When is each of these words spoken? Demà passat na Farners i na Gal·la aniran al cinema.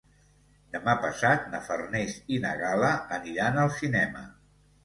Demà 0.75 0.95
passat 1.03 1.45
na 1.51 1.59
Farners 1.67 2.17
i 2.37 2.41
na 2.47 2.57
Gal·la 2.63 2.91
aniran 3.19 3.63
al 3.67 3.73
cinema. 3.83 4.27